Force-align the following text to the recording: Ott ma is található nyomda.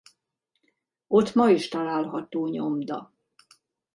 Ott 1.07 1.33
ma 1.33 1.49
is 1.49 1.67
található 1.67 2.47
nyomda. 2.47 3.13